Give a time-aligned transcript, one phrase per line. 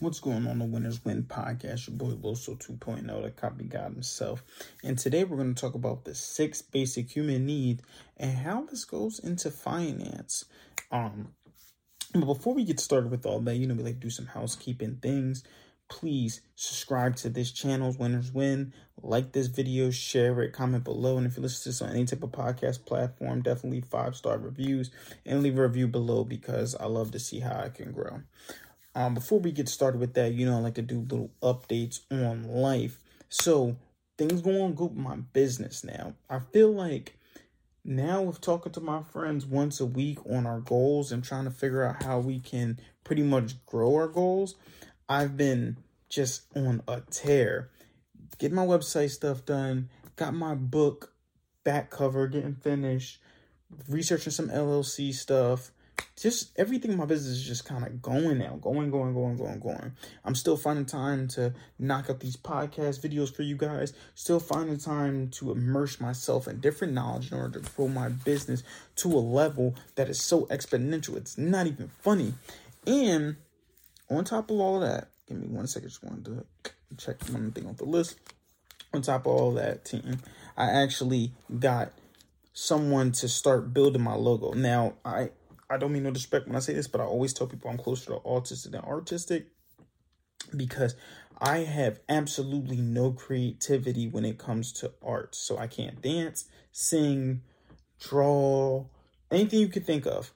[0.00, 1.86] What's going on the Winners Win podcast?
[1.86, 4.42] Your boy Loso 2.0, the copy god himself.
[4.82, 7.82] And today we're going to talk about the six basic human needs
[8.16, 10.46] and how this goes into finance.
[10.90, 11.34] Um,
[12.14, 15.00] but before we get started with all that, you know, we like do some housekeeping
[15.02, 15.44] things.
[15.90, 18.72] Please subscribe to this channel's Winners Win.
[19.02, 21.18] Like this video, share it, comment below.
[21.18, 24.38] And if you listen to this on any type of podcast platform, definitely five star
[24.38, 24.90] reviews
[25.26, 28.22] and leave a review below because I love to see how I can grow.
[28.94, 32.00] Um, before we get started with that, you know, I like to do little updates
[32.10, 32.98] on life.
[33.28, 33.76] So
[34.18, 36.14] things going good with my business now.
[36.28, 37.16] I feel like
[37.84, 41.50] now with talking to my friends once a week on our goals and trying to
[41.50, 44.56] figure out how we can pretty much grow our goals,
[45.08, 45.76] I've been
[46.08, 47.70] just on a tear.
[48.38, 51.12] Get my website stuff done, got my book
[51.64, 53.20] back cover getting finished,
[53.88, 55.70] researching some LLC stuff,
[56.20, 59.58] just everything in my business is just kind of going now, going, going, going, going,
[59.58, 59.92] going.
[60.24, 63.92] I'm still finding time to knock out these podcast videos for you guys.
[64.14, 68.62] Still finding time to immerse myself in different knowledge in order to grow my business
[68.96, 71.16] to a level that is so exponential.
[71.16, 72.34] It's not even funny.
[72.86, 73.36] And
[74.10, 75.88] on top of all of that, give me one second.
[75.88, 78.18] Just wanted to check one thing off the list.
[78.92, 80.18] On top of all that, team,
[80.56, 81.92] I actually got
[82.52, 84.52] someone to start building my logo.
[84.52, 85.30] Now, I
[85.70, 87.78] I don't mean no disrespect when I say this, but I always tell people I'm
[87.78, 89.46] closer to autistic than artistic
[90.56, 90.96] because
[91.40, 95.34] I have absolutely no creativity when it comes to art.
[95.36, 97.42] So I can't dance, sing,
[98.00, 98.84] draw,
[99.30, 100.32] anything you could think of.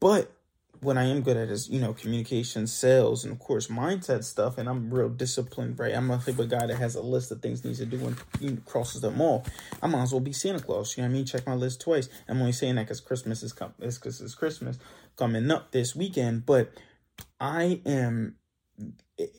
[0.00, 0.32] But
[0.80, 4.56] what I am good at is, you know, communication, sales, and of course mindset stuff.
[4.56, 5.94] And I'm real disciplined, right?
[5.94, 8.16] I'm a type of guy that has a list of things needs to do and
[8.40, 9.44] you know, crosses them all.
[9.82, 10.96] I might as well be Santa Claus.
[10.96, 11.26] You know what I mean?
[11.26, 12.08] Check my list twice.
[12.28, 13.74] I'm only saying that because Christmas is coming.
[13.80, 14.78] It's because it's Christmas
[15.16, 16.46] coming up this weekend.
[16.46, 16.72] But
[17.38, 18.36] I am.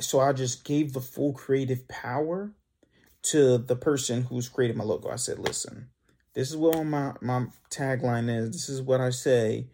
[0.00, 2.52] So I just gave the full creative power
[3.24, 5.10] to the person who's created my logo.
[5.10, 5.88] I said, listen,
[6.32, 8.52] this is what my my tagline is.
[8.52, 9.66] This is what I say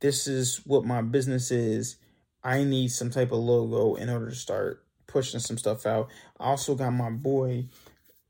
[0.00, 1.96] this is what my business is.
[2.42, 6.08] I need some type of logo in order to start pushing some stuff out.
[6.38, 7.66] I also got my boy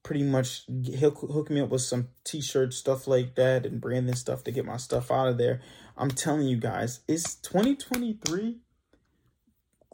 [0.06, 4.44] pretty much he'll hook me up with some t-shirts stuff like that and branding stuff
[4.44, 5.60] to get my stuff out of there
[5.96, 8.58] i'm telling you guys it's 2023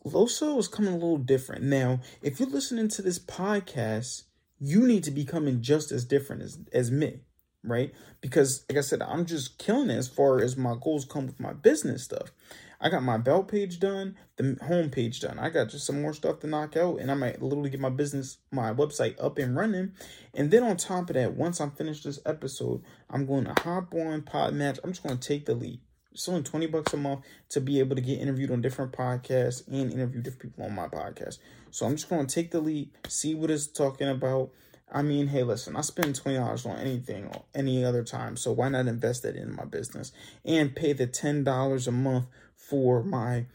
[0.05, 4.25] loso is coming a little different now if you're listening to this podcast
[4.61, 7.21] you need to be coming just as different as as me
[7.65, 7.93] right?
[8.21, 11.41] Because, like I said, I'm just killing it as far as my goals come with
[11.41, 12.33] my business stuff.
[12.81, 15.39] I got my belt page done, the home page done.
[15.39, 17.91] I got just some more stuff to knock out, and I might literally get my
[17.91, 19.93] business, my website up and running.
[20.35, 23.95] And then on top of that, once I'm finished this episode, I'm going to hop
[23.95, 24.81] on Podmatch.
[24.83, 25.81] I'm just going to take the lead.
[26.11, 29.67] It's only 20 bucks a month to be able to get interviewed on different podcasts
[29.69, 31.39] and interview different people on my podcast.
[31.71, 34.51] So I'm just going to take the lead, see what it's talking about,
[34.93, 38.69] I mean, hey, listen, I spend twenty dollars on anything any other time, so why
[38.69, 40.13] not invest it in my business
[40.45, 43.47] and pay the ten dollars a month for my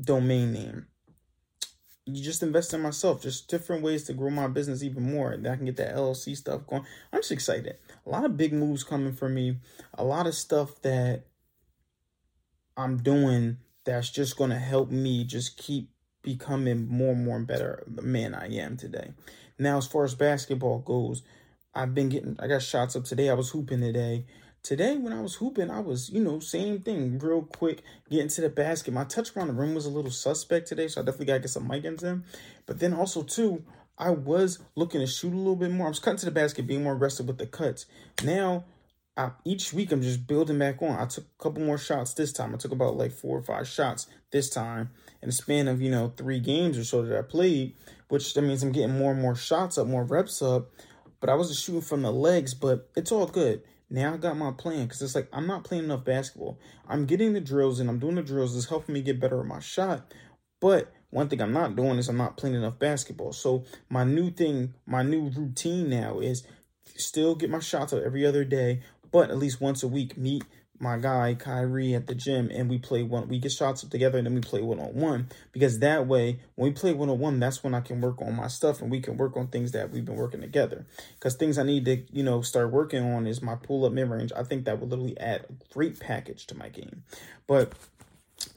[0.00, 0.86] domain name?
[2.06, 5.32] You just invest in myself, just different ways to grow my business even more.
[5.32, 6.84] And I can get that LLC stuff going.
[7.12, 7.76] I'm just excited.
[8.06, 9.56] A lot of big moves coming for me.
[9.94, 11.24] A lot of stuff that
[12.76, 15.90] I'm doing that's just going to help me just keep
[16.26, 19.12] becoming more and more and better the man I am today.
[19.58, 21.22] Now, as far as basketball goes,
[21.72, 23.30] I've been getting, I got shots up today.
[23.30, 24.26] I was hooping today.
[24.62, 28.40] Today, when I was hooping, I was, you know, same thing, real quick, getting to
[28.40, 28.92] the basket.
[28.92, 31.40] My touch around the rim was a little suspect today, so I definitely got to
[31.40, 32.24] get some Mikan them.
[32.66, 33.62] But then also, too,
[33.96, 35.86] I was looking to shoot a little bit more.
[35.86, 37.86] I was cutting to the basket, being more aggressive with the cuts.
[38.24, 38.64] Now,
[39.16, 40.98] I, each week I'm just building back on.
[40.98, 42.54] I took a couple more shots this time.
[42.54, 44.90] I took about like four or five shots this time
[45.22, 47.76] in the span of, you know, three games or so that I played,
[48.08, 50.70] which that means I'm getting more and more shots up, more reps up.
[51.20, 53.62] But I was just shooting from the legs, but it's all good.
[53.88, 56.58] Now I got my plan because it's like I'm not playing enough basketball.
[56.88, 58.56] I'm getting the drills and I'm doing the drills.
[58.56, 60.12] It's helping me get better at my shot.
[60.60, 63.32] But one thing I'm not doing is I'm not playing enough basketball.
[63.32, 66.46] So my new thing, my new routine now is
[66.96, 68.82] still get my shots up every other day,
[69.16, 70.44] but at least once a week meet
[70.78, 74.18] my guy Kyrie at the gym and we play one we get shots up together
[74.18, 77.18] and then we play one on one because that way when we play one on
[77.18, 79.72] one that's when I can work on my stuff and we can work on things
[79.72, 80.84] that we've been working together.
[81.14, 84.10] Because things I need to you know start working on is my pull up mid
[84.10, 87.02] range I think that would literally add a great package to my game.
[87.46, 87.72] But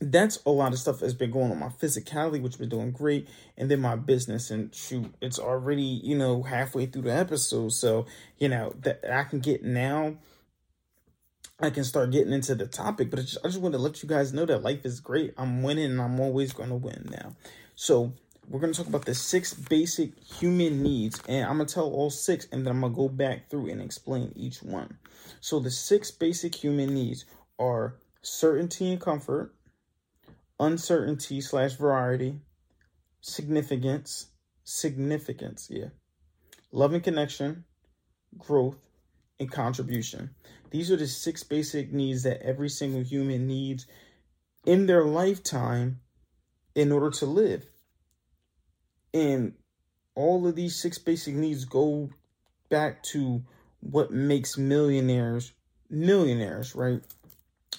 [0.02, 1.60] that's a lot of stuff that's been going on.
[1.60, 6.18] My physicality which been doing great and then my business and shoot it's already you
[6.18, 7.72] know halfway through the episode.
[7.72, 8.08] So
[8.38, 10.18] you know that I can get now
[11.62, 14.02] I can start getting into the topic, but I just, I just want to let
[14.02, 15.34] you guys know that life is great.
[15.38, 17.36] I'm winning and I'm always going to win now.
[17.76, 18.14] So
[18.48, 21.92] we're going to talk about the six basic human needs, and I'm going to tell
[21.92, 24.98] all six, and then I'm going to go back through and explain each one.
[25.42, 27.26] So the six basic human needs
[27.60, 29.54] are certainty and comfort,
[30.60, 32.40] uncertainty slash variety,
[33.22, 34.28] significance,
[34.64, 35.90] significance, yeah,
[36.72, 37.66] love and connection,
[38.38, 38.78] growth,
[39.40, 40.32] and contribution.
[40.72, 43.88] These are the six basic needs that every single human needs
[44.66, 46.00] in their lifetime
[46.76, 47.66] in order to live.
[49.14, 49.54] And
[50.16, 52.10] all of these six basic needs go
[52.70, 53.42] back to
[53.80, 55.54] what makes millionaires
[55.90, 57.02] millionaires, right?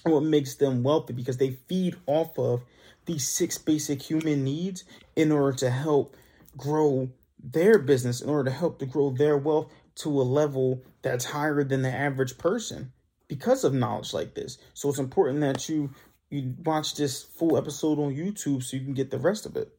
[0.03, 2.63] What makes them wealthy because they feed off of
[3.05, 4.83] these six basic human needs
[5.15, 6.15] in order to help
[6.57, 7.09] grow
[7.43, 11.63] their business, in order to help to grow their wealth to a level that's higher
[11.63, 12.91] than the average person
[13.27, 14.57] because of knowledge like this.
[14.73, 15.91] So it's important that you
[16.29, 19.69] you watch this full episode on YouTube so you can get the rest of it.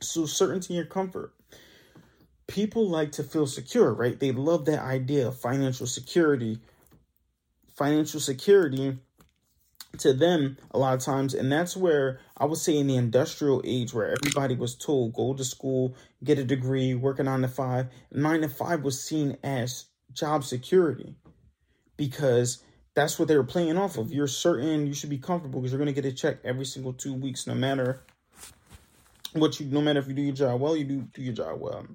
[0.00, 1.34] So certainty and comfort.
[2.46, 4.18] People like to feel secure, right?
[4.18, 6.58] They love that idea of financial security.
[7.74, 8.98] Financial security
[9.98, 13.60] to them a lot of times and that's where i would say in the industrial
[13.64, 15.94] age where everybody was told go to school
[16.24, 20.44] get a degree work a nine to five nine to five was seen as job
[20.44, 21.14] security
[21.96, 22.62] because
[22.94, 24.12] that's what they were playing off of.
[24.12, 26.92] You're certain you should be comfortable because you're going to get a check every single
[26.92, 28.04] two weeks no matter
[29.32, 31.60] what you no matter if you do your job well you do do your job
[31.60, 31.86] well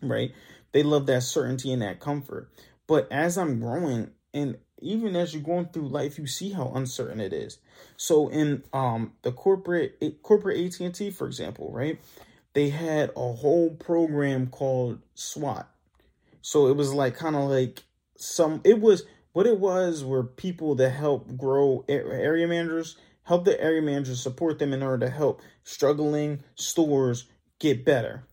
[0.00, 0.32] right?
[0.72, 2.50] They love that certainty and that comfort.
[2.86, 7.20] But as i'm growing and even as you're going through life, you see how uncertain
[7.20, 7.58] it is.
[7.96, 11.98] So in um the corporate corporate AT and T, for example, right?
[12.54, 15.68] They had a whole program called SWAT.
[16.40, 17.84] So it was like kind of like
[18.16, 18.60] some.
[18.64, 19.02] It was
[19.32, 24.58] what it was were people that help grow area managers, help the area managers support
[24.58, 27.26] them in order to help struggling stores
[27.58, 28.24] get better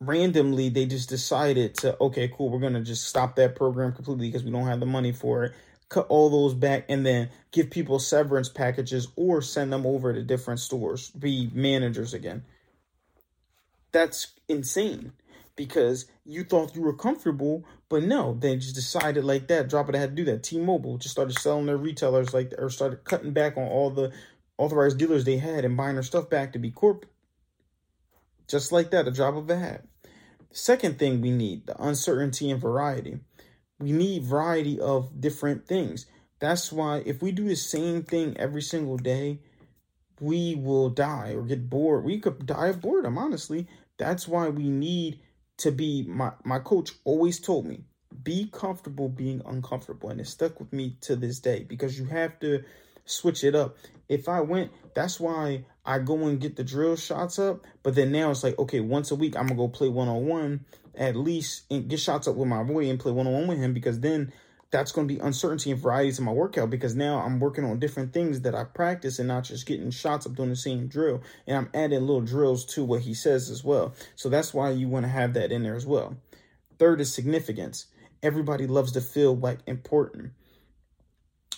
[0.00, 4.42] randomly they just decided to okay cool we're gonna just stop that program completely because
[4.42, 5.52] we don't have the money for it.
[5.90, 10.22] Cut all those back and then give people severance packages or send them over to
[10.22, 12.44] different stores be managers again.
[13.92, 15.12] That's insane
[15.54, 19.94] because you thought you were comfortable but no they just decided like that drop it
[19.94, 20.42] had to do that.
[20.42, 24.12] T-mobile just started selling their retailers like or started cutting back on all the
[24.56, 27.04] authorized dealers they had and buying their stuff back to be corp
[28.48, 29.84] just like that a drop of a hat
[30.52, 33.20] Second thing we need the uncertainty and variety.
[33.78, 36.06] We need variety of different things.
[36.40, 39.40] That's why if we do the same thing every single day,
[40.20, 42.04] we will die or get bored.
[42.04, 43.68] We could die of boredom, honestly.
[43.96, 45.20] That's why we need
[45.58, 47.84] to be my my coach always told me,
[48.22, 52.38] be comfortable being uncomfortable and it stuck with me to this day because you have
[52.40, 52.64] to
[53.04, 53.76] switch it up.
[54.08, 57.66] If I went, that's why I go and get the drill shots up.
[57.82, 60.08] But then now it's like, okay, once a week, I'm going to go play one
[60.08, 60.64] on one
[60.94, 63.58] at least and get shots up with my boy and play one on one with
[63.58, 64.32] him because then
[64.70, 67.78] that's going to be uncertainty and variety to my workout because now I'm working on
[67.78, 71.22] different things that I practice and not just getting shots up doing the same drill.
[71.46, 73.94] And I'm adding little drills to what he says as well.
[74.14, 76.16] So that's why you want to have that in there as well.
[76.78, 77.86] Third is significance.
[78.22, 80.32] Everybody loves to feel like important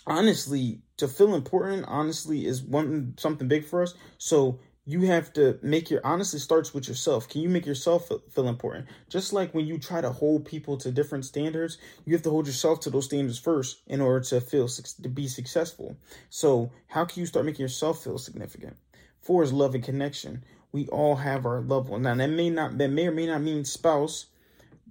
[0.07, 3.95] honestly, to feel important, honestly, is one something big for us.
[4.19, 7.29] So you have to make your honestly starts with yourself.
[7.29, 8.87] Can you make yourself feel important?
[9.09, 12.47] Just like when you try to hold people to different standards, you have to hold
[12.47, 15.97] yourself to those standards first in order to feel to be successful.
[16.31, 18.77] So how can you start making yourself feel significant?
[19.21, 20.43] Four is love and connection.
[20.73, 22.03] We all have our loved one.
[22.03, 24.27] Now that may not that may or may not mean spouse,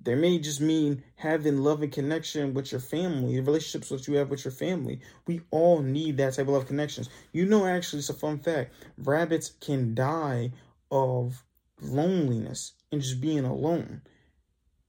[0.03, 4.29] they may just mean having love and connection with your family, relationships that you have
[4.29, 4.99] with your family.
[5.27, 7.09] We all need that type of love connections.
[7.33, 8.73] You know, actually, it's a fun fact.
[8.97, 10.51] Rabbits can die
[10.89, 11.43] of
[11.81, 14.01] loneliness and just being alone.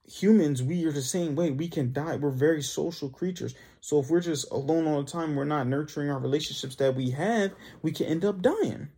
[0.07, 1.51] Humans, we are the same way.
[1.51, 2.17] We can die.
[2.17, 3.55] We're very social creatures.
[3.81, 7.11] So if we're just alone all the time, we're not nurturing our relationships that we
[7.11, 7.53] have,
[7.83, 8.89] we can end up dying.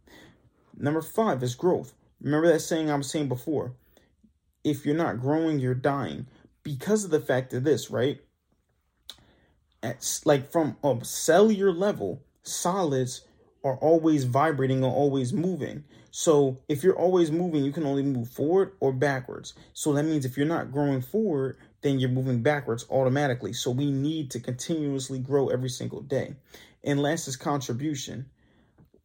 [0.77, 1.93] Number five is growth.
[2.21, 3.75] Remember that saying I was saying before
[4.65, 6.27] if you're not growing, you're dying
[6.65, 8.19] because of the fact of this, right?
[9.83, 13.27] At, like from a cellular level, solids
[13.63, 15.85] are always vibrating or always moving.
[16.11, 19.55] So if you're always moving, you can only move forward or backwards.
[19.73, 23.53] So that means if you're not growing forward, then you're moving backwards automatically.
[23.53, 26.37] So we need to continuously grow every single day.
[26.83, 28.27] And last is contribution.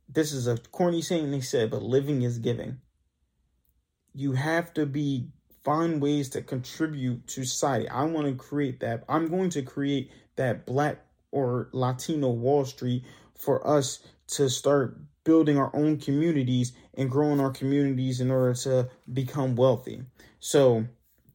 [0.07, 2.79] This is a corny saying they said, but living is giving.
[4.13, 5.29] You have to be
[5.63, 7.87] find ways to contribute to society.
[7.89, 9.03] I want to create that.
[9.09, 13.03] I'm going to create that black or Latino Wall Street
[13.35, 18.89] for us to start building our own communities and growing our communities in order to
[19.11, 20.01] become wealthy.
[20.39, 20.85] So,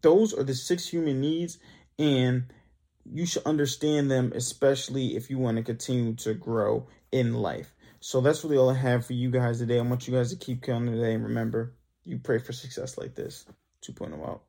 [0.03, 1.59] those are the six human needs,
[1.99, 2.45] and
[3.05, 7.75] you should understand them, especially if you want to continue to grow in life.
[8.01, 9.79] So, that's really all I have for you guys today.
[9.79, 11.15] I want you guys to keep counting today.
[11.15, 13.47] And remember, you pray for success like this.
[13.85, 14.43] 2.0 out.